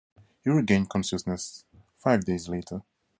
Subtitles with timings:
[0.43, 1.63] He regained consciousness
[1.99, 2.81] five days later.